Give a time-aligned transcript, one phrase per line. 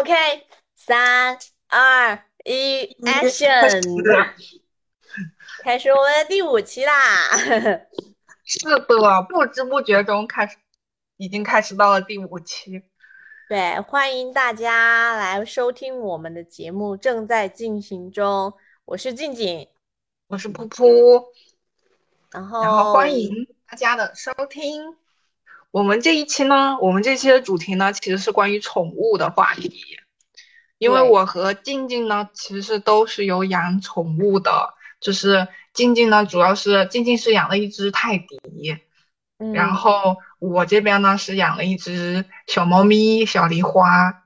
[0.00, 0.12] OK，
[0.74, 4.24] 三二一，Action！
[5.62, 6.92] 开始我们的第五期啦！
[8.44, 8.80] 是的，
[9.28, 10.56] 不知不觉中开始，
[11.16, 12.82] 已经开始到了第五期。
[13.48, 18.52] 对，欢迎大家来收听我们的节目，正在进行中。
[18.86, 19.68] 我是静静，
[20.26, 21.24] 我是噗噗，
[22.32, 24.96] 然后然后欢迎大家的收听。
[25.74, 29.98] 我们这一期呢，我们这期的主题呢，其实是关于宠物的话题。
[30.78, 38.78] 因为我和静静呢，其实是都是有养宠物的，就是静静呢，主要是静静是养了一只泰迪，
[39.38, 44.22] 嗯，然后我这边呢是养了一只小猫咪小梨花，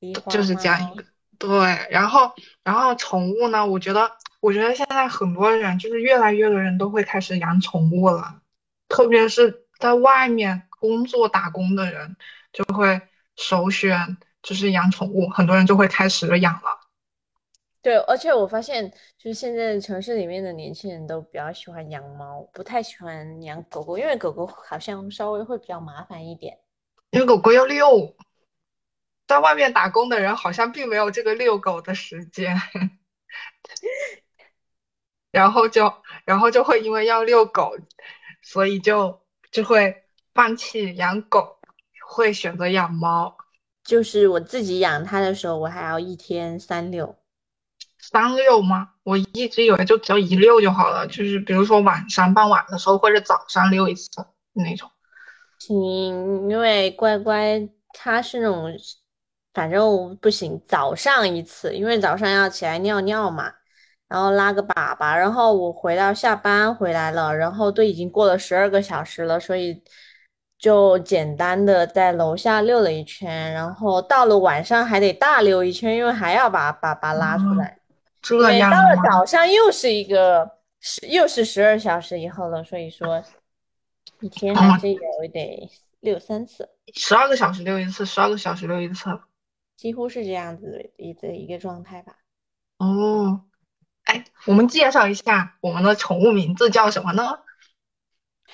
[0.00, 1.04] 梨花就是这样一个。
[1.38, 8.42] 对，然后然后宠物呢，我觉得我觉得现在很多人就是越来越多人都会开始养宠物了，
[8.90, 12.16] 特别是在外面工作打工的人
[12.52, 13.00] 就会
[13.36, 16.78] 首选就是养宠物，很多人就会开始养了。
[17.80, 26.58] 对，而且我发现，就是现在城市里面的年轻人都比较喜欢养猫，不太喜欢养狗狗，因为狗狗好像稍微会比较麻烦一点。
[27.10, 28.16] 因为狗狗要遛，
[29.26, 32.60] 在外面打工的人好像并没有这个遛狗的时间，
[35.30, 37.76] 然后就然后就会因为要遛狗，
[38.42, 40.04] 所以就就会
[40.34, 41.58] 放弃养狗，
[42.06, 43.36] 会选择养猫。
[43.84, 47.16] 就是我自己养它的时候，我还要一天三遛。
[47.98, 48.90] 三遛吗？
[49.02, 54.08] 我一直以为就只要一遛就好了，就是比如说晚上傍晚的时候或者早上遛一次
[54.52, 54.90] 那种。
[55.58, 58.72] 行，因为乖乖它是那种，
[59.52, 63.52] 反正不行，早上一次，因为早上要起来尿尿嘛，
[64.08, 69.82] 然后拉个粑粑，然后我回到下班回来了，然后都已经过了十二个小时了，所以
[70.58, 77.78] 就简单的在楼下溜了一圈，然后到了晚上还得大溜一圈，因为还要把粑粑拉出哦来。
[78.20, 78.96] 这对，样到了？
[79.08, 80.50] 早上又是一个
[80.80, 83.22] 十，又是十二小时以后了，所以说
[84.20, 85.00] 一天还哦，是有
[85.32, 85.70] 得
[86.00, 89.04] 溜三次，十二个小时溜一次，十二个小时溜一次。
[89.76, 92.16] 几乎是这样子的一个一个状态吧。
[92.78, 93.17] 哦，
[94.18, 97.38] 哎，我们介绍一下我们的宠物名字叫什么呢？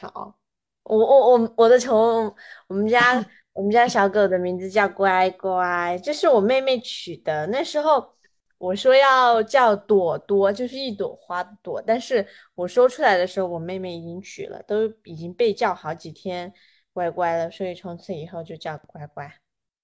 [0.00, 0.36] 好，
[0.82, 2.34] 我我我我的宠物，
[2.68, 7.46] 我们家我们家小狗的名字叫乖乖，这是我妹妹取的。
[7.46, 8.14] 那时候
[8.58, 16.52] 我说要叫朵朵，就是一朵花的朵，但是我说出来的时候，我妹妹已经取了，都已经被叫好几天
[16.92, 19.32] 乖乖了，所以从此以后就叫乖乖。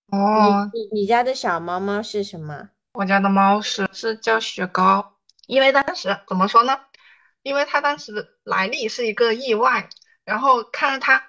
[0.08, 2.70] 哦，你你家的小猫猫是什么？
[2.94, 5.14] 我家的猫是是叫雪糕，
[5.50, 6.78] 因为当时怎么说呢？
[7.42, 9.88] 因为他当时来历是一个意外，
[10.24, 11.22] 然后看着他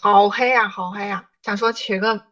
[0.00, 2.26] 好黑啊，好黑啊，想说取个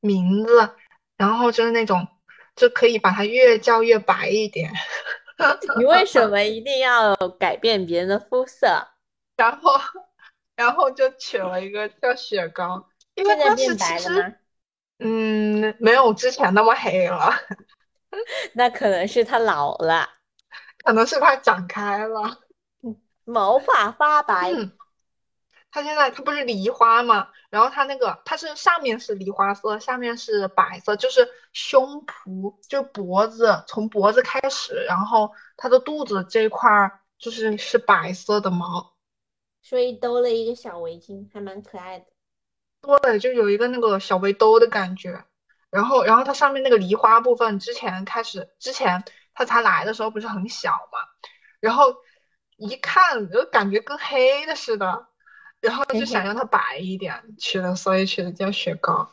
[0.00, 0.74] 名字，
[1.16, 2.08] 然后就是那种
[2.56, 4.72] 就可以把他越叫越白一点，
[5.78, 8.88] 你为什么一定要改变别人的肤色？
[9.36, 9.72] 然后
[10.56, 14.34] 然后就取了一个叫雪糕，因为当时其实了吗？
[14.98, 17.32] 嗯没有之前那么黑了，
[18.54, 20.08] 那可能是他老了，
[20.82, 22.38] 可能是它长开了。
[23.24, 24.50] 毛发发白。
[24.52, 24.72] 嗯，
[25.70, 38.94] 它现在它不是梨花嘛，然后它那个它是上面是梨花色，下面是白色，就是胸脯就脖子从脖子开始，然后它的肚子这一块儿就是是白色的毛，
[39.62, 42.06] 所以兜了一个小围巾，还蛮可爱的。
[43.02, 45.24] 对，就有一个那个小围兜的感觉。
[45.70, 49.04] 然后然后它上面那个梨花部分，之前开始之前
[49.40, 50.98] 它才来的时候不是很小嘛，
[51.60, 51.94] 然后
[52.58, 55.06] 一看就感觉跟黑的似的，
[55.60, 59.10] 然后就想让它白一点，取了所以取的叫雪糕。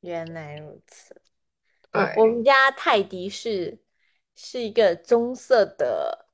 [0.00, 1.20] 原来如此。
[1.90, 3.78] 对，我们家泰迪是
[4.34, 6.26] 是一个棕色的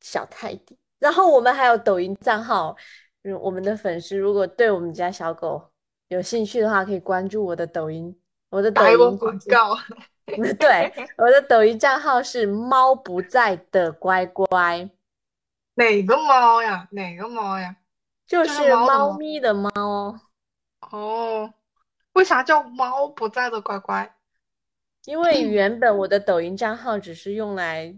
[0.00, 2.76] 小泰迪，然后我们还有抖音账号，
[3.24, 5.72] 嗯，我们的粉丝如果对我们家小狗
[6.06, 8.16] 有兴趣的话，可以关注我的抖音，
[8.54, 9.76] 我的抖打一波音广告。
[10.58, 14.88] 对，我的抖音账号是猫不在的乖乖，
[15.74, 16.86] 哪个猫呀？
[16.92, 17.74] 哪个猫呀？
[18.24, 19.18] 就就是是猫。
[19.18, 20.20] 咪的猫哦，
[20.92, 21.54] 哦，
[22.12, 24.14] 为啥叫猫不在的乖乖？
[25.04, 27.94] 因为原本我的抖音账号只是用来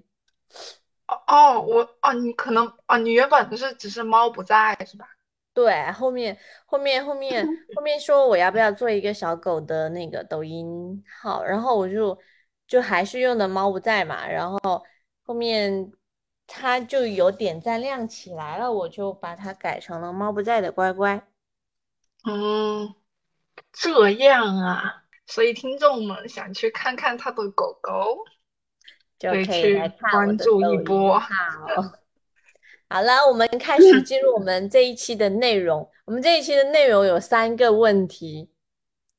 [1.07, 5.07] 哦哦，我哦，你可能哦，你原本是只是猫不在是吧？
[5.57, 6.37] 对，后面
[6.67, 12.19] 后面后面后面说我要不要做一个小狗的那个抖音号，然后我就
[12.69, 14.59] 就还是用的猫不在嘛，然后
[15.23, 15.91] 后面
[16.47, 21.27] 它就有点赞量起来了，我就把它改成了猫不在的乖乖。
[22.27, 22.95] 嗯，
[23.73, 25.05] 这样啊。
[25.27, 28.19] 所以听众们想去看看他的狗狗，
[29.19, 31.19] 就可以去关注一波。
[31.19, 31.29] 号。
[32.89, 35.89] 好了，我们开始进入我们这一期的内容。
[36.05, 38.49] 我们这一期的内容有三个问题，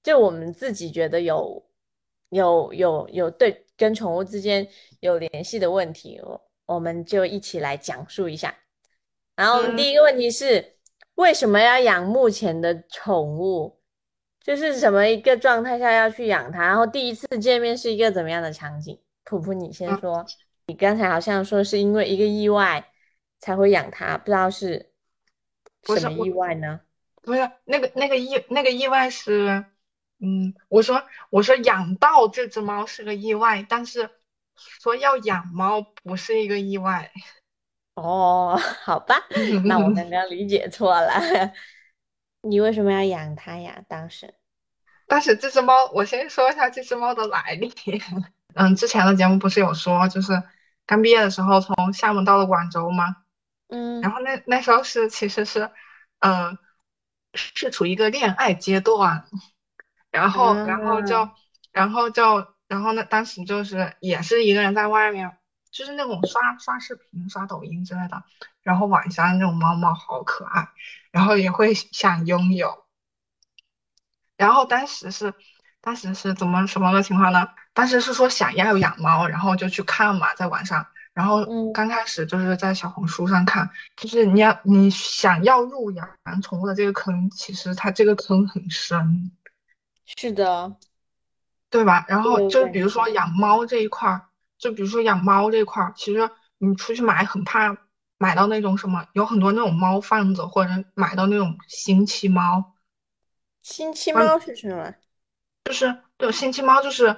[0.02, 1.64] 就我们自己觉得有
[2.30, 4.66] 有有有对跟宠物之间
[5.02, 8.56] 有联系的问题，我我们就一起来讲述一下。
[9.36, 10.78] 然后我们嗯第一个问题是，
[11.16, 13.78] 为什么要养目前的宠物？
[14.42, 16.66] 就是什么一个状态下要去养它？
[16.66, 18.98] 然后第一次见面是一个怎么样的场景？
[19.25, 20.25] 普普，你先嗯说。
[20.68, 22.86] 你刚才好像说是因为一个意外
[23.39, 24.92] 才会养它，不知道是
[25.84, 26.81] 什么不是意外呢？
[27.22, 29.66] 不是那个那个意那个意外是，
[30.19, 34.10] 嗯，我说我说养到这只猫是个意外，但是
[34.56, 37.12] 说要养猫不是一个意外。
[37.95, 39.16] 哦， 好吧，
[39.66, 41.12] 那我 刚刚理解错了。
[42.42, 43.83] 你为什么要养它呀？
[43.90, 44.36] 当时，
[45.07, 47.74] 但是这只猫，我先说一下这只猫的来历。
[48.54, 50.31] 嗯，之前的节目不是有说，就是
[50.86, 53.18] 刚毕业的时候从厦门到了广州吗？
[53.69, 55.69] 嗯然后那那时候是其实是，
[56.19, 56.58] 呃，
[57.34, 59.25] 是处于一个恋爱阶段，
[60.12, 61.31] 然后然后就啊
[61.72, 65.38] 然后就然后呢，当时就是也是一个人在外面，
[65.72, 68.24] 就是那种刷刷视频、刷抖音之类的，
[68.64, 70.68] 然后晚上那种猫猫好可爱，
[71.12, 72.86] 然后也会想拥有，
[74.38, 75.34] 然后当时是
[75.81, 77.48] 当时是怎么什么个情况呢？
[77.74, 80.88] 当时是说想要养猫，然后就去看嘛，在网上。
[81.18, 81.74] 然后嗯。
[81.74, 86.08] 刚开始就是在小红书上看，就是你要你想要入养
[86.44, 89.31] 宠物的这个坑，其实它这个坑很深，
[90.06, 90.75] 是的，
[91.72, 92.06] 对吧？
[92.08, 94.28] 然后就是比如说养猫这一块儿，
[94.60, 96.30] 就比如说养猫这一块儿，其实
[96.60, 97.75] 你出去买很怕
[98.19, 102.75] 买到那种什么，有很多那种猫贩子，或者买到那种新期猫，
[103.64, 104.94] 星期嗯猫是什么？
[105.66, 107.18] 就是对，新期猫就是，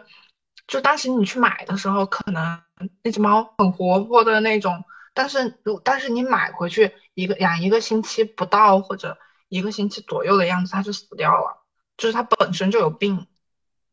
[0.69, 2.61] 就当时你去买的时候，可能
[3.01, 4.85] 那只猫很活泼的那种，
[5.15, 9.17] 但是如但是你买回去一个养一个星期不到或者
[9.47, 11.63] 一个星期左右的样子，它就死掉了，
[11.97, 13.25] 就是它本身就有病。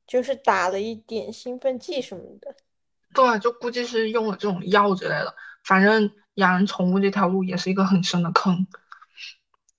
[0.06, 2.54] 就是打了一点兴奋剂什么的。
[3.14, 5.34] 对，就估计是用了这种药之类的。
[5.64, 8.66] 反正养宠物这条路也是一个很深的坑，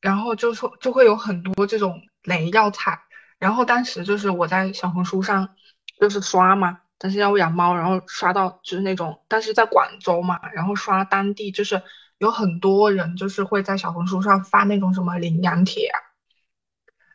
[0.02, 3.04] 然后就说就会有很多这种雷要踩。
[3.38, 5.56] 然后当时就是我在小红书上
[6.00, 11.82] 就是刷嘛，但是要养猫，然后刷到就是那种，但是在广州嘛，然后刷当地就是
[12.18, 15.98] 有很多人就是会在小红书上发那种什么领养帖啊，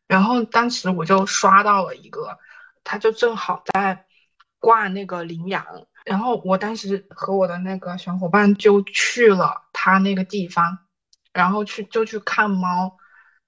[0.06, 2.38] 然后当时我就刷到了一个，
[2.84, 4.06] 他就正好在
[4.58, 5.64] 挂那个领养，
[6.05, 10.78] 然后我当时和我的那个小伙伴就去了他那个地方，
[11.32, 12.96] 然后去就去看猫，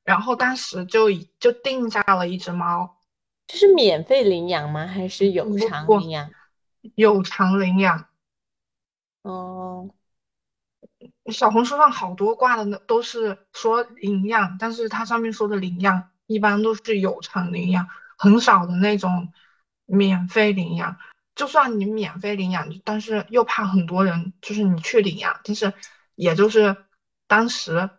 [0.03, 1.09] 然后当时就
[1.39, 2.94] 就定下了一只猫，
[3.46, 4.87] 这是免费领养吗？
[4.87, 6.31] 还是有偿领养？
[6.94, 8.08] 有偿领养。
[9.23, 9.91] 哦，
[11.32, 17.88] 小红书上好多挂的那都是说领养，但是它上面说的领养一般都是有偿领养，
[18.19, 19.32] 很少的那种
[19.87, 20.96] 免费领养。
[21.35, 25.73] 就算你免费领养，但是又怕很多人就是你去领养，但是
[26.14, 26.76] 也就是
[27.26, 27.91] 当时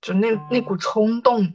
[0.00, 1.54] 就那那股冲动，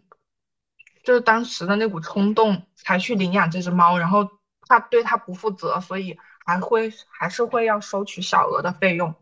[1.06, 4.28] 就是当时的那股冲动才去领养这只猫，然后
[4.68, 9.14] 他对它不负责，所以还会还是会要收取小额的费用。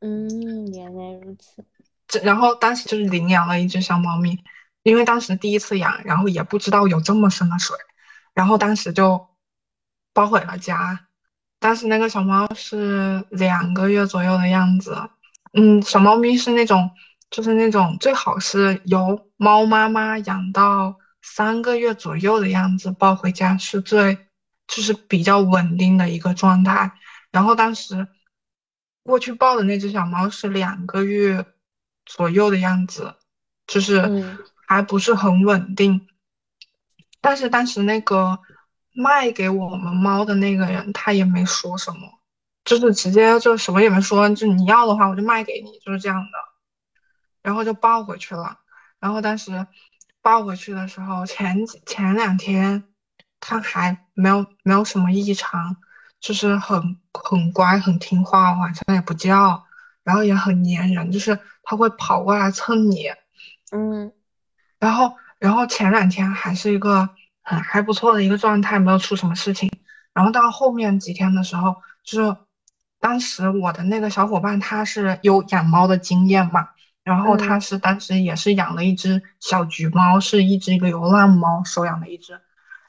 [0.00, 1.64] 嗯，原来如此。
[2.06, 4.38] 这然后当时就是领养了一只小猫咪，
[4.82, 7.76] 因为当时第一次养，然后也不知道有这么深的水，
[8.34, 9.28] 然后当时就
[10.12, 11.06] 抱回了家。
[11.58, 14.96] 当时那个小猫是两个月左右的样子，
[15.52, 16.90] 嗯，小猫咪是那种，
[17.30, 24.28] 就是那种最好是由猫妈妈养到三个月左右的样子抱回家是最，
[24.66, 26.92] 就是比较稳定的一个状态。
[27.30, 28.08] 然后当时
[29.04, 31.46] 过去抱的那只小猫是两个月
[32.04, 33.14] 左右的样子，
[33.66, 36.08] 就是嗯还不是很稳定。
[37.20, 38.38] 但是当时那个
[38.92, 42.18] 卖给我们猫的那个人，他也没说什么，
[42.64, 46.52] 就是直接就什么也没说，就你要的话我就卖给你，就是这样的。
[47.42, 48.58] 然后就抱回去了。
[49.00, 49.66] 然后当时
[50.22, 52.84] 抱回去的时候，前几前两天
[53.40, 55.76] 它还没有没有什么异常，
[56.20, 59.64] 就是很很乖很听话，晚上也不叫，
[60.04, 63.08] 然后也很粘人，就是它会跑过来蹭你。
[63.72, 64.12] 嗯
[64.78, 67.08] 然后然后前两天还是一个
[67.42, 69.70] 很还不错的一个状态，没有出什么事情。
[70.12, 71.74] 然后到后面几天的时候，
[72.04, 72.36] 就是
[73.00, 76.68] 当时我的那个小伙伴他是有养猫的经验嘛，
[77.04, 82.32] 然后他嗯是当时也是养了一只小橘猫，是一只流浪猫收养的一只。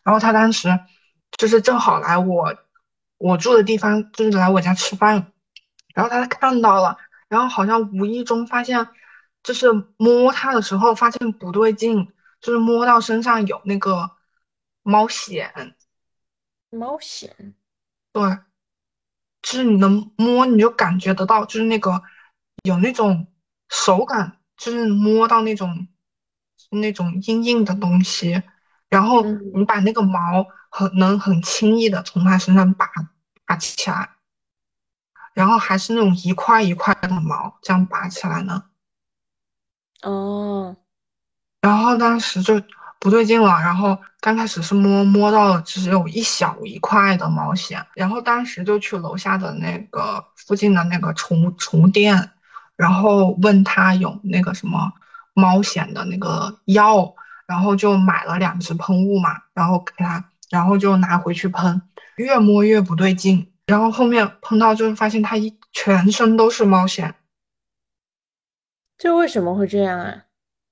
[0.03, 0.79] 然后他当时
[1.37, 2.55] 就是正好来我
[3.17, 5.31] 我住的地方，就是来我家吃饭，
[5.95, 8.87] 然后他看到了，然后好像无意中发现，
[9.41, 12.07] 就是摸它的时候发现不对劲，
[12.41, 14.11] 就是摸到身上有那个
[14.83, 15.73] 猫癣，
[16.69, 17.29] 猫藓。
[18.11, 18.21] 对，
[19.41, 22.03] 就是你能摸，你就感觉得到，就是那个
[22.63, 23.25] 有那种
[23.69, 25.87] 手感，就是摸到那种
[26.69, 28.41] 那种硬硬的东西，
[28.89, 32.89] 然后嗯，你把那个毛很能很轻易的从它身上拔
[33.45, 34.09] 拔起来，
[35.33, 38.63] 然后还是那种一块一块的毛，这样拔起来呢。
[40.01, 40.75] 哦，
[41.61, 42.61] 然后当时就
[42.99, 52.31] 不对劲了，然后刚开始是摸摸到了只有一小一块的毛线，然后当时就去楼下的那个附近的那个宠物宠物店，
[52.75, 54.91] 然后问他有那个什么
[55.33, 57.13] 猫癣的那个药，
[57.45, 61.81] 然后就买了两支喷雾嘛，然后给他，然后就拿回去喷，
[62.17, 67.13] 越摸越不对劲，然后后面喷到就是发现他一全身都是猫癣。
[68.97, 70.25] 这为什么会这样啊？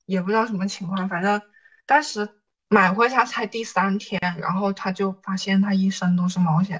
[0.05, 1.41] 也不知道什么情况，反正
[1.86, 2.27] 当时
[2.70, 6.79] 买回家才第三天，然后他就发现他一身都是猫癣，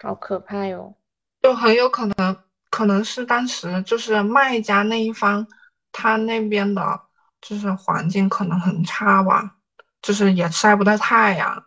[0.00, 0.94] 好可怕哟！
[1.42, 2.36] 就很有可能
[2.72, 5.46] 可能是当时就是卖家那一方，
[5.92, 7.02] 他那边的
[7.42, 9.58] 就是环境可能很差吧，
[10.00, 11.66] 就是也晒不到太阳，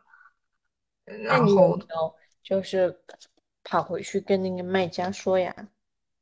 [1.23, 2.99] 然后没有就是
[3.63, 5.55] 跑回去跟那个卖家说呀？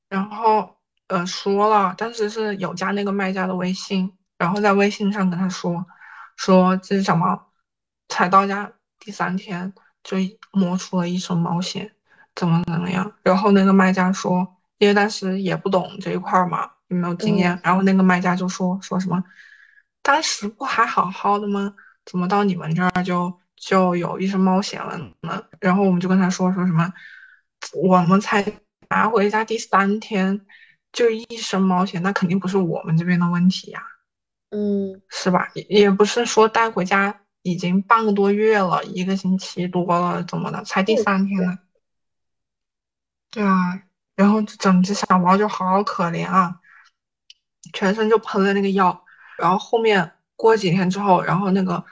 [0.10, 0.76] 然后
[1.08, 5.86] 呃说了，当时是有加那个卖家的微信，然后在微信上跟他说
[6.36, 7.52] 说这只小猫
[8.10, 9.74] 才到家第三天
[10.04, 10.18] 就
[10.52, 11.96] 摸出了一身毛线，
[12.36, 13.14] 怎么怎么样？
[13.24, 19.24] 然后那个卖家说，因为当时也不懂这一块儿嘛，也没有经嗯，验，然后那个卖家就说说什么，
[20.02, 21.74] 当时不还好好的吗？
[22.04, 25.42] 怎么到你们这儿就就有一身猫藓了呢？
[25.62, 26.92] 然后我们就跟他说说什么，
[27.74, 28.46] 我们才
[28.90, 30.46] 拿回家第三天
[30.92, 33.82] 就一身猫藓，那肯定不是我们这边的问题呀，
[34.52, 35.50] 嗯，是吧？
[35.56, 41.58] 也也不是说带回家已经半个多月了，一个星期多了，怎么的，才第嗯三天呢？
[43.32, 43.82] 对啊，
[44.16, 46.60] 然后整只小猫就好可怜啊，
[47.74, 49.04] 全身就喷了那个药，
[49.38, 51.84] 然后后面过几天之后，然后那个，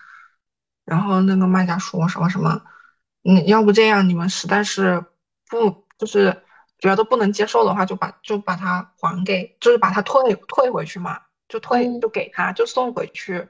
[0.85, 2.61] 然后那个卖家说什么什么，
[3.23, 5.03] 嗯，要不这样，你们实在是
[5.49, 6.43] 不就是
[6.79, 13.47] 觉得不能接受的话，就把就把它还给，就是把它退退回去嘛，就退嗯，就给他，就送回去，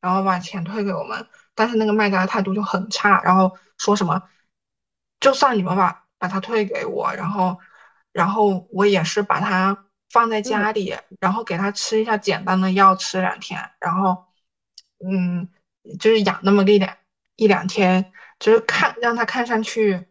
[0.00, 1.26] 然后把钱退给我们。
[1.54, 4.22] 但是那个卖家的态度就很差，然后说什么，
[5.20, 7.58] 就算你们把把它退给我，然后
[8.12, 14.24] 然后我也是把它放在嗯，家里，然后给它吃一下简单的药，吃两天，然后
[15.04, 15.48] 嗯，
[15.98, 16.96] 就是养那么一两
[17.36, 20.08] 一两天，就是看让它看上去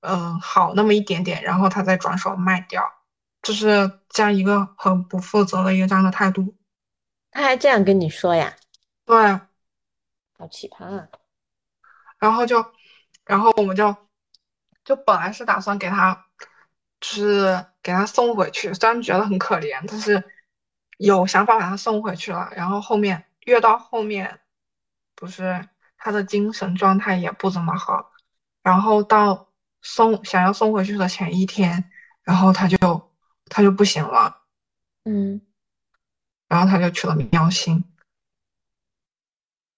[0.00, 2.82] 嗯好那么一点点，然后它再转手卖掉，
[3.42, 6.54] 就是这样一个很不负责的一个这样的态度。
[7.32, 8.56] 他还这样跟你说呀？
[9.04, 9.16] 对，
[10.36, 11.08] 好奇葩啊！
[12.18, 12.64] 然后就，
[13.24, 13.96] 然后我们就
[14.84, 16.26] 就本来是打算给他，
[17.00, 20.22] 就是给他送回去，虽然觉得很可怜，但是
[20.98, 22.50] 有想法把他送回去了。
[22.54, 24.40] 然后后面越到后面，
[25.14, 28.12] 不是他的精神状态也不怎么好，
[28.62, 29.48] 然后到
[29.82, 31.90] 送想要送回去的前一天，
[32.22, 33.10] 然后他就
[33.46, 34.42] 他就不行了，
[35.04, 35.40] 嗯，
[36.48, 37.82] 然后他就去了喵星，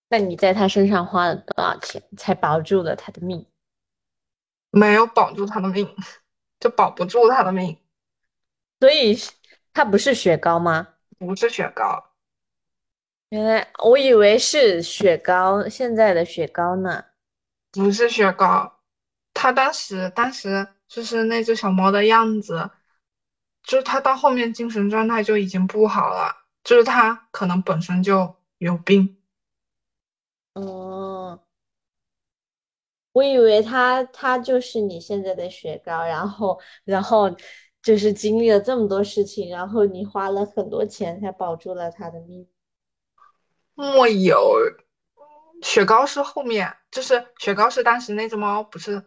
[0.09, 3.47] 那你在他身上花了多少钱才保住了他的命？
[4.71, 5.89] 没有保住他的命，
[6.63, 7.77] 就保不住他的命，
[8.79, 9.33] 所以是
[9.75, 10.87] 它不是雪糕吗？
[11.19, 12.13] 不是雪糕。
[13.31, 17.05] 原来我以为是雪糕，现在的雪糕呢。
[17.73, 18.79] 不是雪糕，
[19.35, 22.71] 他当时当时就是那只小猫的样子，
[23.65, 29.17] 就是他到后面精神状态就已经不好了，就是他可能本身就有病。
[30.55, 31.41] 哦，
[33.13, 37.31] 我以为他他就是你现在的雪糕，然后然后
[37.83, 42.49] 就是经历了这么多事情，然后你花了很多钱才保住了他的命。
[43.75, 44.57] 莫有，
[45.63, 49.03] 雪糕是后面，就是雪糕是当时那只猫不是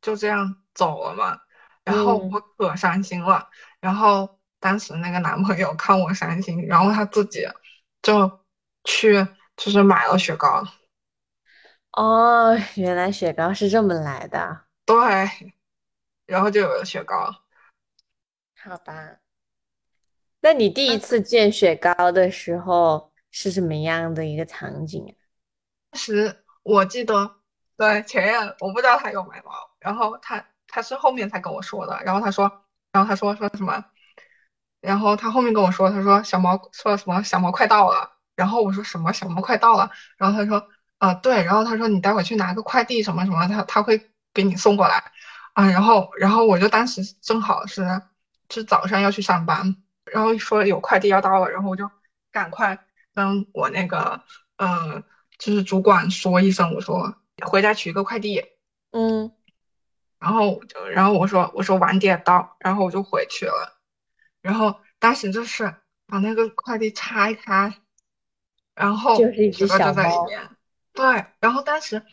[0.00, 1.40] 就这样走了嘛，
[1.84, 3.48] 然后嗯，我可伤心了，
[3.80, 7.46] 然后当时那个男朋友看我伤心，然后他自己
[8.02, 8.40] 就
[8.84, 10.62] 去就是买了雪糕，
[11.92, 15.52] 哦，原来雪糕是这么来的，对，
[16.26, 17.34] 然后就有了雪糕。
[18.60, 19.18] 好吧？
[20.40, 25.04] 那你第一次见雪糕的时候是什么样的一个场景
[25.90, 25.98] 啊？
[25.98, 27.36] 时我记得
[27.76, 33.84] 对，前任我不知道他有买猫，然后他他是后面才跟我说的，然后他说，然后他说说什么，
[34.80, 45.12] 然后他后面跟我说，他说小猫说什么小猫快到了，然后我说什么小猫快到了，然后他说啊对，然后他说你待会去拿个快递什么什么，他他会给你送过来。
[45.54, 47.84] 啊，然后然后我就当时正好是
[48.50, 51.90] 是早上要去上班，然后说有快递要到了，然后我就
[52.30, 52.78] 赶快
[53.14, 54.22] 跟我那个
[54.56, 55.02] 嗯
[55.38, 57.14] 就是主管说一声，我说。
[57.46, 58.44] 回家取一个快递，
[58.90, 59.30] 嗯，
[60.18, 63.78] 然后就，然后我说我说晚点到，然后我就回去了，
[64.42, 65.72] 然后当时就是
[66.08, 67.72] 把那个快递拆开，
[68.74, 70.50] 然后就是一只雪糕小就在里面，
[70.92, 72.04] 对，然后当时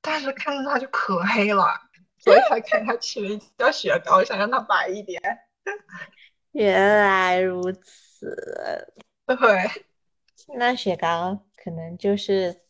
[0.00, 1.80] 当时看着他就可黑了，
[2.18, 5.20] 所以才给它取名叫雪糕，想让他白一点。
[6.52, 8.94] 原来如此，
[9.26, 9.86] 对，
[10.56, 12.62] 那雪糕可能就是。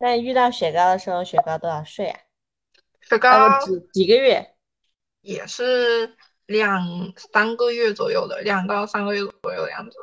[0.00, 2.20] 那遇到雪糕的时候，雪糕多少岁啊？
[3.00, 4.54] 雪糕几几个月？
[5.22, 9.96] 也是两三个月左右的，两到三个月左右的样子。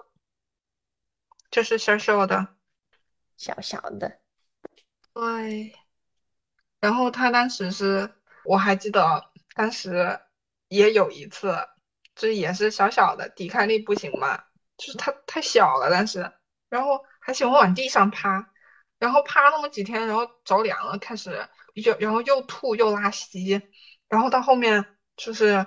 [1.50, 2.55] 就是小小的，
[3.38, 4.20] 小小的。
[5.13, 5.74] 对。
[6.80, 8.10] 然后他当时是，
[8.44, 10.20] 我还记得当时
[10.68, 11.56] 也有一次，
[12.15, 14.44] 就也是小小的，抵抗力不行嘛，
[14.77, 16.32] 就是他太小了，当时，
[16.70, 18.51] 然后还喜欢往地上趴。
[18.98, 23.62] 然后趴那么几天，然后着凉了，开始又然后又吐又拉稀，
[24.08, 24.86] 然后到后面
[25.18, 25.65] 就是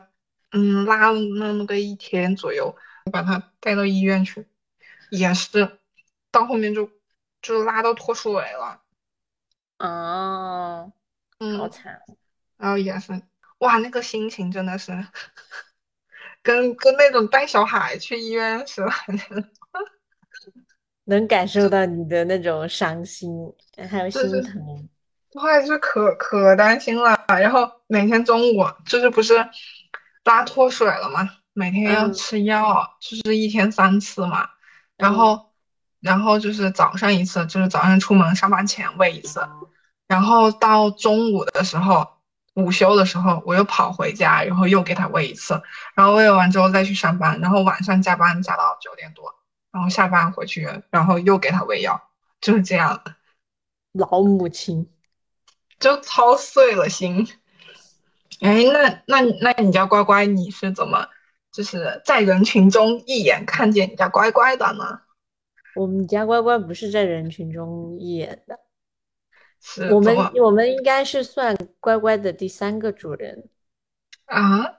[0.50, 2.74] 嗯拉了那么个一天左右，
[3.12, 4.48] 把他带到医院去，
[5.10, 5.78] 也是
[6.30, 6.90] 到后面就
[7.42, 8.80] 就拉到脱水了。
[9.78, 10.92] 哦，
[11.38, 12.00] 嗯，好惨。
[12.56, 13.12] 然后也是
[13.58, 14.92] 哇，那个心情真的是
[16.42, 18.90] 跟跟那种带小孩去医院似的。
[21.04, 23.30] 能感受到你的那种伤心，
[23.88, 24.88] 还有心疼，
[25.34, 27.24] 哇，就可可担心了。
[27.28, 29.34] 然后每天中午就是不是
[30.24, 31.26] 拉脱水了嘛？
[31.54, 34.50] 每天要吃药，就是一天三次嘛。
[34.98, 35.47] 然后，
[36.00, 39.46] 然后就是早上一次，就是早上出门上班前喂一次。
[40.06, 42.06] 然后到中午的时候，
[42.54, 45.60] 午休的时候我又跑回家，然后又给它喂一次。
[45.94, 49.34] 然后喂完之后再去上班，然后晚上加班加到九点多。
[49.70, 52.00] 然后下班回去，然后又给它喂药，
[52.40, 53.02] 就是这样。
[53.92, 54.88] 老母亲
[55.78, 57.28] 就操碎了心。
[58.40, 61.06] 哎，那那那你家乖乖，你是怎么
[61.52, 65.00] 就是在人群中一眼看见你家乖乖的呢？
[65.76, 68.58] 我们家乖乖不是在人群中演的，
[69.60, 73.48] 是我们我们应该是算乖乖的第三个主人
[74.24, 74.76] 啊。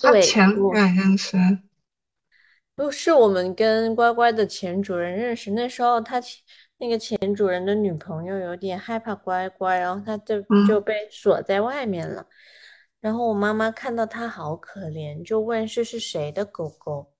[0.00, 1.36] 对，前两认识。
[2.74, 6.22] 不是我们跟乖乖的前主人认识，那时候他
[6.78, 12.24] 那个前主人的女朋友有点害怕乖乖，然后他就就被锁在外面了。
[13.00, 17.12] 然后我妈妈看到他好可怜，就问这是谁的狗狗。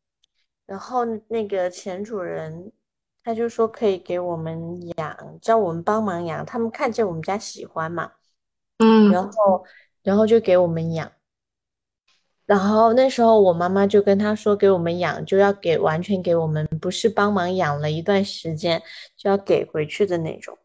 [0.68, 2.70] 然后那个前主人
[3.24, 6.44] 他就说可以给我们养，叫我们帮忙养。
[6.44, 8.12] 他们看见我们家喜欢嘛，
[8.78, 9.64] 嗯，然后
[10.02, 11.10] 然后就给我们养。
[12.44, 18.82] 然后那时候我妈妈就跟他说，给我们养就要给完全给我们，不是帮忙养了一段时间
[19.16, 20.58] 就要给回去的那种。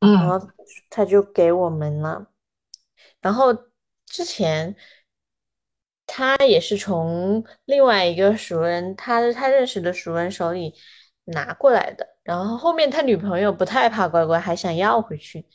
[0.00, 0.48] 嗯，然后
[0.88, 2.26] 他就给我们了。
[3.20, 3.54] 然后
[4.06, 4.74] 之前
[6.06, 10.74] 他也是从另外一个熟人，他他认识的熟人手里
[11.24, 12.06] 拿过来的。
[12.22, 15.46] 然后后面他女朋友不太怕乖乖，还想要回去。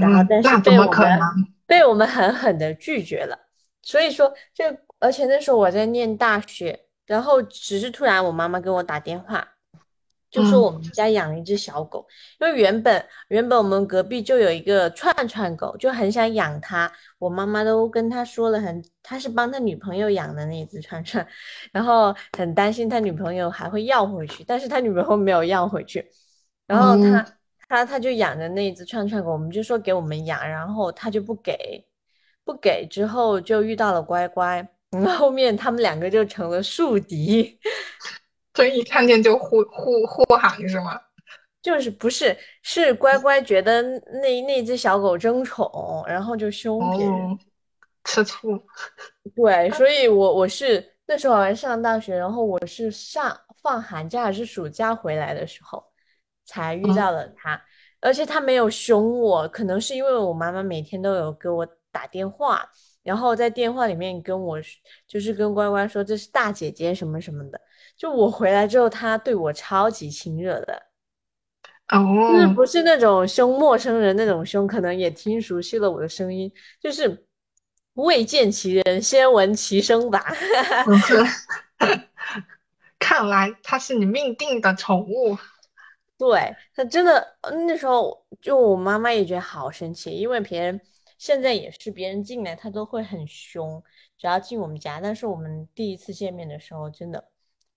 [0.00, 1.20] 然后但是被我们
[1.66, 3.38] 被我们狠狠的拒绝了。
[3.82, 4.64] 所以说，就
[4.98, 9.46] 而且那时候我在念大学，然后只是突然我妈妈给我打电话，
[10.34, 12.04] 就说我们家养了一只小狗，
[12.40, 21.24] 因为原本原本我们隔壁就有一个串串狗，就很想养它，我妈妈都跟他说了，很他是帮他女朋友养的那只串串，
[21.70, 26.04] 然后很担心他女朋友还会要回去，但是他女朋友没有要回去，
[26.66, 27.24] 然后他
[27.68, 31.86] 他他就养着那只串串狗，我们就说给我们养，然后他就不给。
[32.46, 34.68] 不给之后就遇到了乖乖，
[35.16, 37.58] 后面他们两个就成了宿敌，
[38.54, 41.00] 所以一看见就呼呼呼喊是吗？
[41.60, 47.38] 就是不是是乖乖觉得那那只小狗争宠，然后就凶别人，
[48.04, 48.58] 吃醋。
[49.34, 55.84] 对，所以我我是那时候好像上大学，然后我是上放寒假还是暑假回来的时候
[56.44, 57.62] 才遇到了他，
[58.00, 61.66] 而且他没有凶我，可能是因为我妈妈每天都有给我。
[61.94, 62.68] 打电话，
[63.04, 64.58] 然后在电话里面跟我，
[65.06, 67.60] 就是跟乖乖说这是大姐姐什么什么的。
[67.96, 70.82] 就我回来之后，他对我超级亲热的。
[71.86, 71.98] 就
[72.38, 77.26] 是哦，不是那种凶陌生人那种凶，可能也听熟悉了我的声音，就是
[77.94, 80.24] 未见其人，先闻其声吧。
[81.78, 82.00] 嗯
[82.98, 85.36] 看来它是你命定的宠物。
[86.16, 90.80] 对，他真的，呃那时候就我妈妈也觉得好神奇，因为别人
[91.18, 93.82] 现在也是别人进来，他都会很凶，
[94.16, 95.00] 只要进我们家。
[95.02, 97.28] 但是我们第一次见面的时候，真的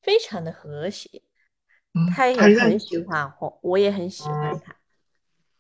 [0.02, 1.22] 非常的和谐，
[1.94, 4.76] 嗯，他也很，喜欢我，我也很喜欢他。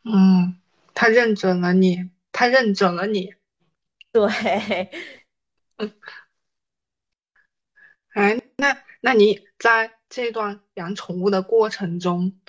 [0.03, 0.59] 嗯，
[0.93, 3.33] 他认准了你，他认准了你。
[4.11, 4.27] 对，
[5.77, 5.93] 嗯
[8.13, 12.39] 哎，那那你在这段养宠物的过程中，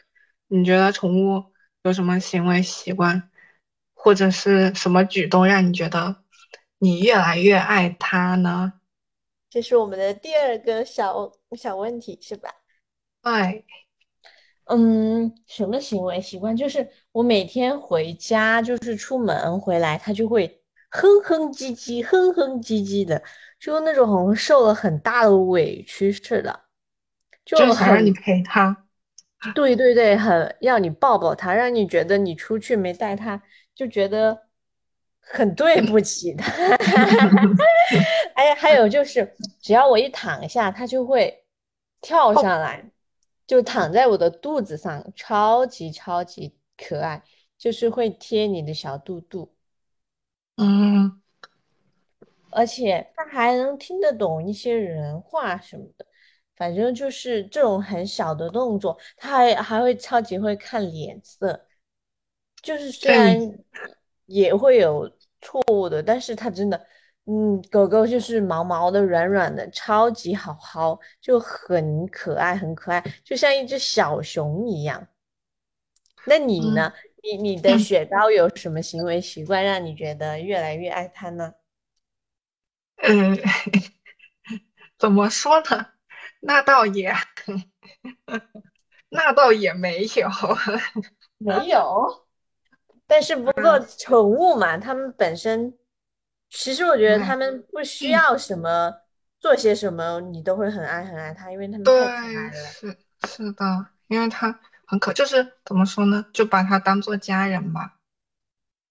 [0.47, 3.31] 你觉得宠物有什么行为习惯，
[3.93, 6.23] 或者是什么举动让你觉得
[6.79, 8.78] 你越来越爱它呢？
[9.51, 12.51] 这是我们的第二个小小问题，是吧？
[13.23, 13.65] 哎，
[14.65, 16.57] 嗯，什么行为习惯？
[16.57, 23.23] 就是我每天回家，就是出门回来，它就会哼哼唧唧、哼哼唧唧的，
[23.59, 26.65] 就那种好像受了很大的委屈似的，
[27.45, 28.85] 就很，想让你陪它。
[29.55, 33.41] 对对对，很要你抱抱它，让你觉得你出去没带它，
[33.75, 34.48] 就觉得
[35.33, 36.53] 很对不起他。
[38.35, 41.45] 哎，还有就是，只要我一躺下，它就会
[42.01, 42.91] 跳哦，上来，
[43.47, 47.23] 就躺在我的肚子上，超级超级可爱，
[47.57, 49.55] 就是会贴你的小肚肚，
[50.57, 51.21] 嗯。
[52.51, 56.07] 而且它还能听得懂一些人话什么的。
[56.57, 61.67] 反正就是这种很小的动作，它还还会超级会看脸色，
[62.63, 63.39] 就是虽，然
[64.27, 65.09] 也会有
[65.41, 66.87] 错误的，但是它真的，
[67.27, 75.07] 嗯，狗狗就是毛毛的、软软的，超级好薅，就很可爱，很可爱，就像一只小熊一样。
[76.25, 76.93] 那你嗯呢？
[77.23, 81.53] 你你的嗯 雪糕有什么行为习惯让你觉得越来越爱它呢？
[82.97, 83.37] 嗯，
[84.99, 85.87] 怎么说呢？
[86.41, 87.13] 那倒也，
[89.11, 90.29] 那倒也没有。
[91.39, 92.28] 没有，
[93.09, 95.77] 但是不过嗯，宠物嘛，它们本身，
[96.51, 98.95] 其实我觉得它哎，们不需要什么，
[99.41, 102.53] 做些什么，你都会很爱很爱它，因为它们太可，爱了。
[102.53, 103.65] 是是的，
[104.09, 107.99] 因为它很可，就是怎么说呢，就把它当做家人吧。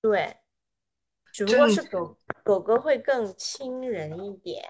[0.01, 0.37] 对，
[1.31, 4.63] 只不过是狗狗狗会更亲人一点，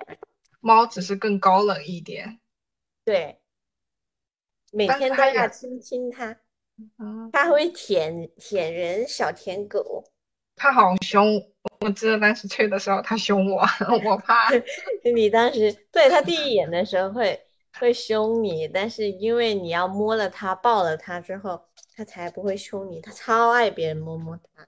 [0.59, 2.39] 猫只是更高冷一点，
[3.05, 3.39] 对，
[4.71, 6.37] 每天都，要亲亲它，
[6.99, 10.03] 嗯，它会舔舔人，小舔狗。
[10.55, 11.25] 它好凶。
[11.81, 13.61] 我记得当时去的时候，它凶我，
[14.05, 14.49] 我怕。
[15.15, 17.39] 你当时对它第一眼的时候会
[17.79, 21.61] 会凶你，但是因为你要摸了它、抱了它之后，
[21.95, 23.01] 它才不会凶你。
[23.01, 24.65] 它超爱别人摸摸它。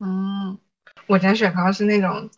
[0.00, 0.58] 嗯，
[1.06, 2.28] 我家雪糕是那种，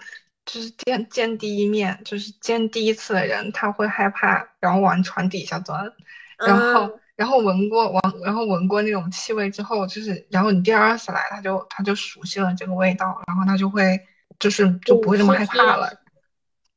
[0.45, 5.91] 就是见见第一面，就是见第一次的人，他会害怕，然后往床底下钻，
[6.37, 14.01] 然后嗯，然后闻过闻，然后闻过那种气味之后，就是然后你第二次来，它就它就熟悉了这个味道，然后它就会
[14.39, 15.77] 就是就不会那么害怕。
[15.77, 15.91] 了，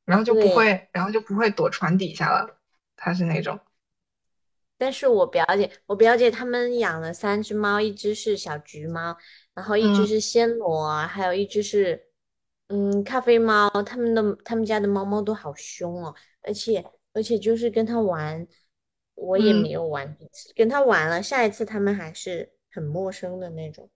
[0.06, 2.60] 然后就不对，会，然后就不会躲床底下了，
[2.96, 3.60] 它是那种，
[4.78, 9.18] 但是我表姐，我表姐他们养了三只猫，一只是小橘猫，
[9.56, 12.00] 然后一只嗯是暹罗，还有一只是
[12.68, 13.70] 嗯咖啡猫。
[13.84, 18.48] 他们的他们家的猫猫都好凶哦，而且而且就是跟它玩，
[19.18, 19.72] 我也没嗯。
[19.72, 23.90] 有玩几次，跟他玩了，下一次他们还是很陌生的那种。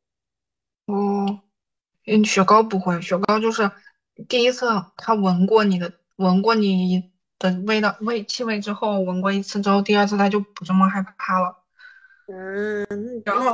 [0.88, 1.41] 哦，
[2.07, 3.71] 嗯，雪糕不会，雪糕就是
[4.27, 11.57] 第一次他闻过你的，闻过你的味道味气味之后，闻过一次之后，第二次他就不这么害怕了。
[12.27, 13.51] 嗯，然后，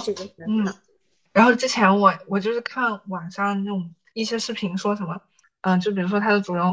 [0.48, 0.74] 嗯，
[1.34, 5.22] 然后之前我我就是看网上那种一些视频说什么，
[5.62, 6.64] 嗯、就比如说它的主人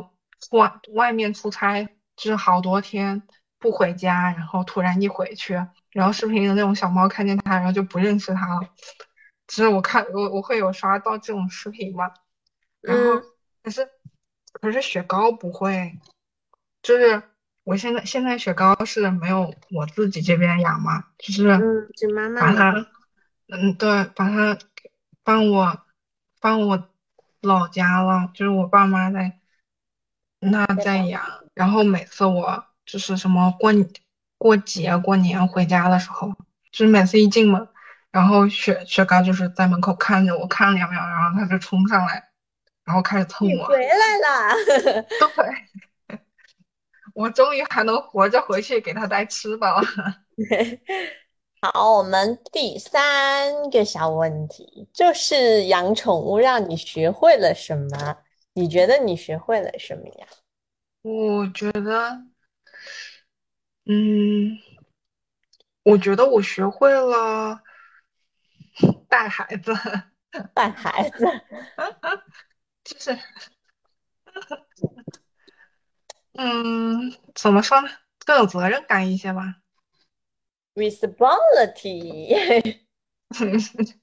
[0.52, 1.84] 外外面出差，
[2.16, 3.22] 就是好多天
[3.64, 5.54] 不回家，然后突然一回去，
[5.90, 8.68] 然后视频的那种小猫看见它，然后就不认识它了。
[9.48, 12.12] 其实我看我我会有刷到这种视频嘛，
[12.82, 13.22] 然后嗯。
[13.62, 13.88] 可是
[14.52, 15.98] 可是雪糕不会，
[16.82, 17.22] 就是
[17.62, 22.86] 我现在现在雪糕是没有我自己这边养嘛，就是嗯，就妈妈把它，
[23.48, 24.58] 嗯，对，把它
[25.22, 25.80] 帮我
[26.40, 26.90] 帮我
[27.40, 29.40] 老家了，就是我爸妈在
[30.40, 31.24] 那在养，
[31.54, 33.72] 然后每次我就是什么过
[34.38, 36.28] 过节过年回家的时候，
[36.70, 37.68] 就是每次一进门，
[38.10, 42.30] 然后雪雪糕就是在门口看着我看两秒，然后他就冲上来，
[42.84, 44.54] 然后开始蹭我，你回来啦！
[46.08, 46.18] 对，
[47.14, 49.82] 我终于还能活着回去给他带吃的了。
[51.62, 58.18] 好，我们第三个小问题就是养宠物让你学会了什么？
[58.52, 60.26] 你觉得你学会了什么呀？
[61.02, 62.22] 我觉得，
[63.86, 64.58] 嗯，
[65.82, 67.60] 我觉得我学会了
[69.08, 69.72] 带孩子，
[70.54, 71.26] 带孩子
[72.84, 73.18] 就是
[76.32, 77.88] 嗯，怎么说呢，
[78.24, 79.56] 更有责任感一些吧。
[80.74, 82.80] ，responsibility。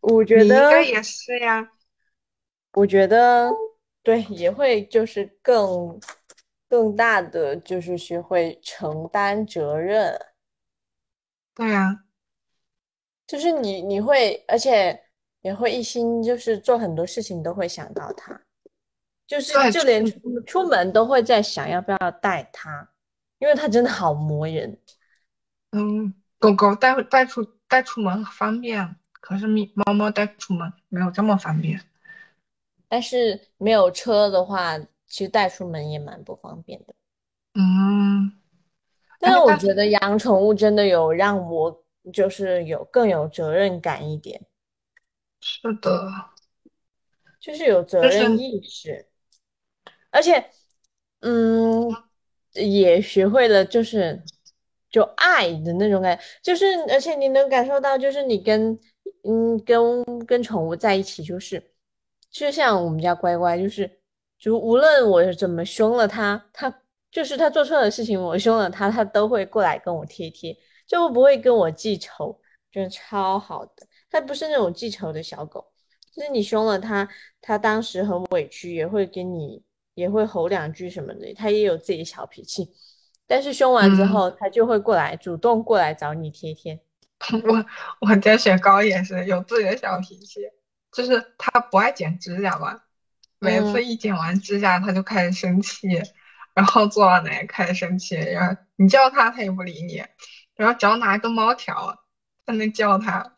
[0.00, 1.70] 我觉你应该得，也是呀。
[2.72, 3.50] 我觉得
[4.02, 6.00] 对，也会就是更
[6.70, 10.16] 更大的就是学会承担责任，
[11.52, 12.04] 对呀，
[13.26, 14.98] 就是你你会，而且
[15.40, 18.40] 也会一心就是做很多事情都会想到他。
[19.26, 22.88] 就是，就连出出门都会在想要不要带它，
[23.38, 24.78] 因为它真的好磨人。
[25.72, 31.80] 嗯，狗狗带带出带出门方便，可是咪猫猫带出门没有这么方便。
[32.88, 34.76] 但是没有车的话，
[35.10, 36.94] 其实带出门也蛮不方便的。
[37.54, 38.32] 嗯，
[39.08, 44.40] 哎，但是我觉得养宠物真的有让我就是有更有责任感一点，
[45.40, 46.08] 是的，
[47.40, 49.06] 就是有责任意识，
[50.10, 50.50] 而且
[51.20, 51.88] 嗯，
[52.52, 54.22] 也学会了就是
[54.90, 58.78] 就爱的那种感觉，就是而且你能感受到，就是你跟
[59.24, 61.72] 嗯跟跟宠物在一起，就是
[62.30, 63.99] 就像我们家乖乖，就是
[64.40, 72.40] 就无论我怎么凶了它，它就是它做错的事情，我凶了它，它都会过来跟我贴贴，就不会跟我记仇，
[72.72, 73.86] 真的超好的。
[74.10, 75.70] 它不是那种记仇的小狗，
[76.12, 77.08] 就是你凶了它，
[77.40, 79.62] 它当时很委屈，也会跟你。
[79.94, 82.70] 也会吼两句什么的，它也有自己的小脾气，
[83.26, 86.80] 但是凶完之嗯，后，他就会过来主动过来找你贴贴。
[87.44, 90.40] 我我家雪糕也是有自己的小脾气，
[90.92, 92.80] 就是它不爱剪指甲嘛，
[93.40, 95.88] 每次嗯，一剪完指甲，它就开始生气，
[96.54, 100.04] 然后做完奶开始生气，然后你叫它，它也不理你，
[100.54, 102.04] 然后只要拿一根猫条
[102.46, 103.34] 在那叫它，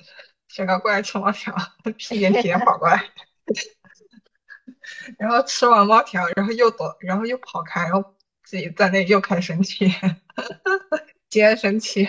[0.48, 3.04] 雪糕过来吃猫条，它屁颠屁颠跑过来，
[5.18, 9.94] 然后吃完猫条，然后又躲，然后又跑开，然后自己在那又开始生气，
[11.30, 12.08] 接着生气。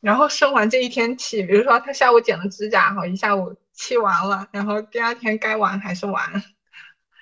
[0.00, 6.42] 然后生完这一天气，比如说他下午剪了指甲，好一下午气完了，然后第二天该玩还是玩，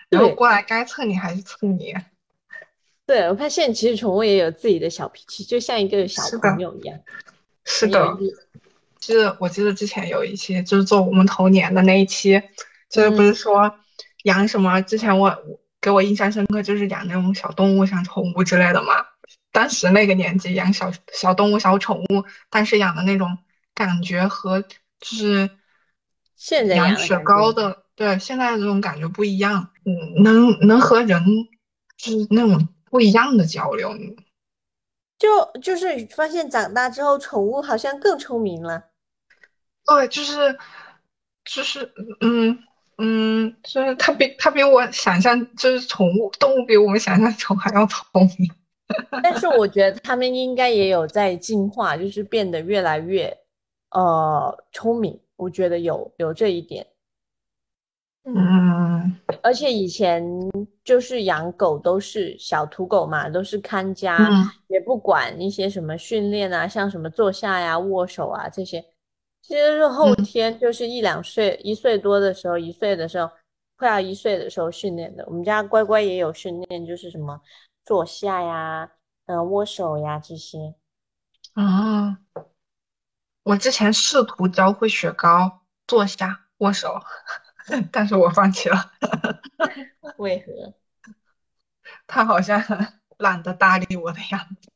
[0.08, 1.94] 然后过来该蹭你还是蹭你。
[3.04, 6.98] 对，我发现其实宠物也有自己的小脾气，就像一个小，朋友一样，
[7.64, 8.16] 是的。
[8.98, 12.42] 就是我记得之前有一期，就是做我们童年的那一期，
[12.88, 13.78] 就是不嗯，是说
[14.24, 14.80] 养什么？
[14.80, 19.06] 之前我我给我印象深刻就是养那种小动物，像宠物之类的嘛。
[19.52, 23.38] 当时那个年纪养小小动物、小宠物，但是养的那种
[23.74, 24.68] 感觉和就
[25.00, 25.48] 是
[26.36, 29.70] 现在养雪，糕的，对，现在的这种感觉不一样。
[29.84, 31.20] 嗯，能能和人
[31.96, 33.90] 就是那种不一样的交流。
[35.18, 35.28] 就
[35.62, 38.84] 就是发现长大之后，宠物好像更聪明了。
[39.86, 40.58] 对，就是
[41.44, 42.58] 就是嗯
[42.98, 48.06] 嗯，就是它比它比我想象，就是宠物动物比我们想象中还要聪
[48.38, 48.50] 明。
[49.22, 53.34] 但是我觉得他们应该也有在进化，就是变得越来越
[53.90, 55.18] 呃聪明。
[55.36, 56.86] 我觉得有有这一点。
[58.24, 60.24] 嗯而且以前
[60.82, 68.84] 就是养狗都是小土狗嘛，都是看家，嗯也不管一些什么训练啊，像什么坐下呀、握手啊这些，
[69.42, 73.30] 其实是后嗯天就是一两岁、一岁多的时候、一岁的时候，
[73.76, 75.24] 快要一岁的时候训练的。
[75.28, 77.40] 我们家乖乖也有训练，就是什么
[77.84, 78.90] 坐下呀、
[79.26, 80.74] 嗯、握手呀这些。
[81.52, 82.18] 啊，
[83.46, 87.00] 我之前试图教会雪糕坐下握手，
[87.92, 88.90] 但是我放弃了，
[90.18, 90.74] 为何？
[92.08, 92.60] 他好像
[93.18, 94.72] 懒得搭理我的样子。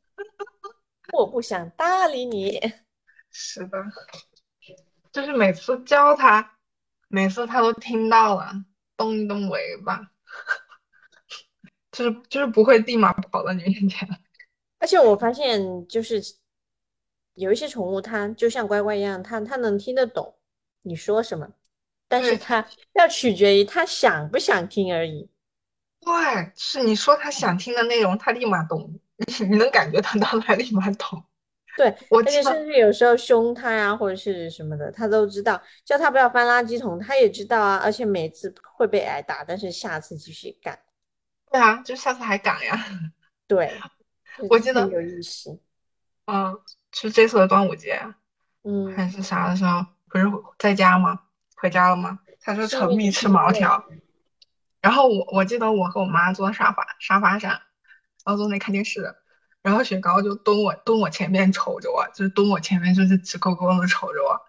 [1.13, 2.61] 我不想搭理你。
[3.33, 3.77] 是的，
[5.11, 6.53] 就是每次教他，
[7.09, 8.53] 每次他都听到了，
[8.97, 10.13] 动一动尾巴。
[11.91, 14.09] 就是就是不会立马跑到你面前。
[14.79, 16.23] 而且我发现，就是
[17.41, 20.35] 有一些宠物，它就像乖乖一样，它它能听得懂
[20.83, 21.49] 你说什么，
[22.07, 25.29] 但是，它它要取决于它想不想听而已。
[26.01, 28.99] 对，是你说它想听的内容，它立马懂，
[29.51, 31.25] 你能感觉它到它立马懂。
[31.77, 35.61] 对，而且我记得，甚至有时候凶它呀，或者是什么的，它都知道。
[35.85, 37.81] 叫它不要翻垃圾桶，它也知道啊。
[37.83, 40.79] 而且每次会被挨打，但是下次继续干。
[41.51, 42.77] 对啊，就下次还敢呀。
[43.47, 43.73] 对，
[44.49, 45.59] 我记得，很有意思。
[46.27, 46.59] 嗯，
[46.93, 48.01] 是这次的端午节
[48.65, 50.27] 嗯，还是啥的时候，不是
[50.59, 51.19] 在家吗？
[51.57, 52.19] 回家了吗？
[52.43, 53.85] 他说沉迷吃毛条，
[54.81, 57.61] 然后我我记得我和我妈坐沙发沙发上，然
[58.25, 59.15] 后坐那看电视，
[59.63, 64.41] 然后雪糕就蹲我蹲我前面瞅着我，就是蹲我前面就是直勾勾的瞅着我，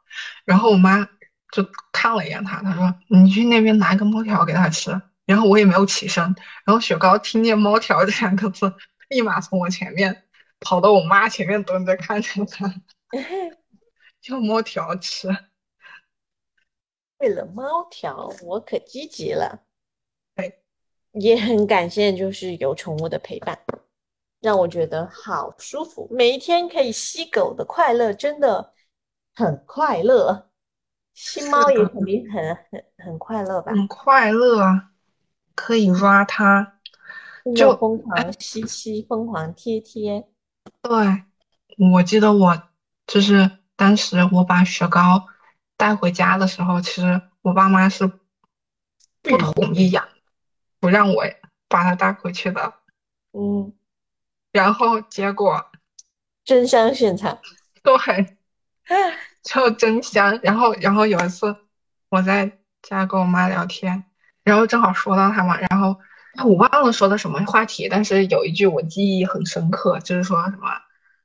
[0.46, 1.06] 然后我妈
[1.52, 6.24] 就看了一眼他，他说你去那边拿一个猫条给他吃，然后我也没有起身，
[6.66, 8.74] 然后雪糕听见猫条这两个字，
[9.10, 10.24] 立马从我前面
[10.62, 12.74] 跑到我妈前面蹲着看着它，
[14.30, 15.28] 要猫条吃，
[17.18, 19.64] 为了猫条，我可积极了，
[20.36, 20.64] 对，
[21.14, 23.60] 也很感谢就是有宠物的陪伴，
[24.40, 26.08] 让我觉得好舒服。
[26.12, 28.74] 每一天可以吸狗的快乐真的
[29.36, 30.52] 很快乐，
[31.14, 33.72] 吸猫也肯定很很很快乐吧？
[33.72, 34.92] 很快乐啊，
[35.56, 36.80] 可以抓它。
[37.56, 40.28] 就疯狂吸吸，疯狂贴贴。
[40.82, 41.24] 对，
[41.92, 42.64] 我记得我
[43.08, 45.28] 就是当时我把雪糕
[45.78, 48.08] 带回家的时候，其实我爸妈是
[49.22, 50.08] 不同意养，
[50.80, 51.24] 不让我
[51.68, 52.74] 把它带回去的。
[53.34, 53.74] 嗯，
[54.52, 55.72] 然后结果
[56.44, 57.40] 真香现场。
[57.84, 58.38] 对，
[59.44, 60.40] 就真香。
[60.44, 61.56] 然后然后有一次
[62.10, 64.04] 我在家跟我妈聊天，
[64.44, 66.00] 然后正好说到他嘛，然后哎
[66.46, 70.70] 我忘了说的什么话题，但是有一句我记忆很深刻，就是说什么，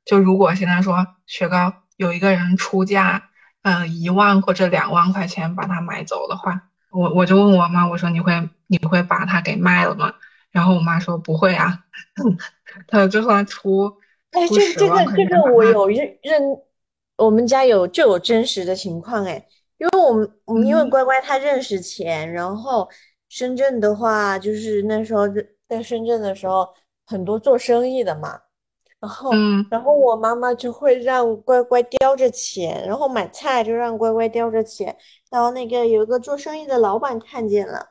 [0.04, 3.30] 就如果现在说雪糕有一个人出价，
[3.62, 10.12] 嗯、一万或者两万块钱把它买走的话，我我就问我妈，我说你会你会把它给卖了吗？
[10.50, 11.84] 然后我妈说不会啊，
[12.88, 13.92] 她就算出
[14.32, 16.42] 哎，这这个这个我有认认，
[17.16, 19.46] 我们家有就有真实的情况哎，
[19.78, 22.88] 因为我们我们因为嗯乖乖他认识钱，然后
[23.36, 26.66] 深圳的话就是那时候在在深圳的时候
[27.04, 28.40] 很多做生意的嘛，
[28.98, 34.96] 然后嗯然后我妈妈就会让乖乖叼着钱，然后买菜就让乖乖叼着钱，
[35.30, 37.86] 然后那个有一个做生意的老板看见了。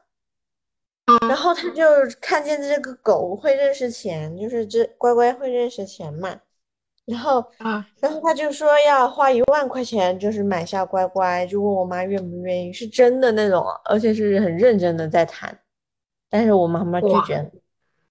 [1.28, 1.84] 然嗯后他就
[2.20, 6.40] 看见这个狗会认识钱，就是这乖乖会认识钱嘛。
[7.06, 7.86] 然后，啊。
[8.00, 15.58] 然后他就说要花一万块钱，就是买下乖乖，就问我妈愿不愿意，是真的那种，而且是很认真的在谈。
[16.30, 17.50] 但是我妈妈拒，绝了。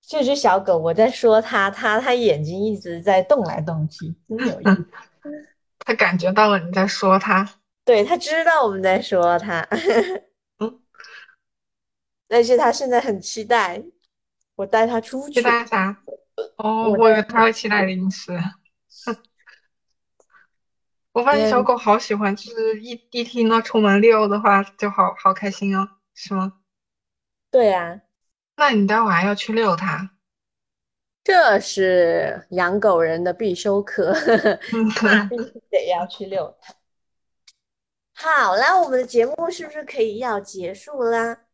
[0.00, 4.86] 这只小狗，我在说它，它它眼睛一直在动来动去，真有意思。
[5.80, 7.46] 它感觉到了你在说它，
[7.84, 9.66] 对，它知道我们在说它，
[10.60, 10.80] 嗯，
[12.28, 13.82] 但是它现在很期待
[14.56, 15.42] 我带它出期去。
[15.42, 15.96] 待啥？
[16.56, 18.32] 哦，我带我以为他会期待零食。
[21.14, 26.54] 我发现小嗯，狗好喜欢，就是一一听到出门遛的话，就好好开心哦，是吗？
[27.52, 28.00] 对啊。
[28.56, 30.10] 那你待会还要去遛它？
[31.22, 34.12] 这是养狗人的必修课，
[35.30, 36.74] 必须得要去遛它。
[38.12, 41.44] 好啦，我们的节目是不是可以要结束啦？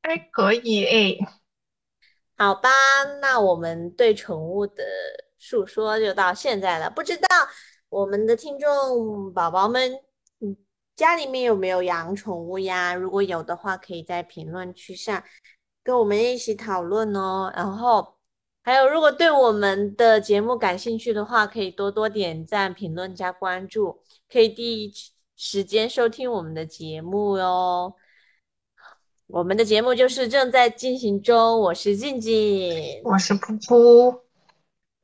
[0.00, 1.18] 哎，可以哎，
[2.38, 2.70] 好吧，
[3.20, 4.82] 那我们对宠物的
[5.38, 6.88] 述说就到现在了。
[6.90, 7.28] 不知道
[7.92, 9.92] 我们的听众宝宝们，
[10.40, 10.56] 嗯，
[10.96, 12.94] 家里面有没有养宠物呀？
[12.94, 15.22] 如果有的话，可以在评论区上
[15.84, 17.52] 跟我们一起讨论哦。
[17.54, 18.14] 然后
[18.62, 24.90] 还有，如果对我们的节目感兴趣的话，可以多多点赞、评论、加关注，可以第一
[25.36, 27.94] 时间收听我们的节目哟。
[29.26, 34.18] 我们的节目就是正在进行中，我是静静，我是噗噗，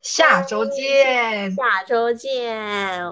[0.01, 3.03] 下周见，下周见。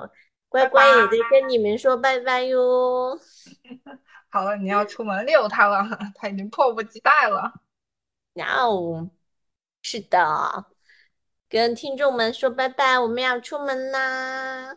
[0.48, 1.02] 乖乖也拜。
[1.02, 3.18] 在跟你们说拜拜哟。
[4.30, 7.52] 好了，你要出门遛它了， 它已经迫不及待了。
[8.34, 9.10] No，，
[9.82, 10.66] 是的，
[11.48, 14.76] 跟听众们说拜拜，我们要出门啦。